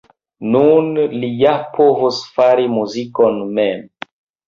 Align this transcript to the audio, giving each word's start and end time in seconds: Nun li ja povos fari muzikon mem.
Nun 0.55 0.87
li 1.19 1.29
ja 1.43 1.53
povos 1.77 2.25
fari 2.39 2.69
muzikon 2.75 3.43
mem. 3.61 3.89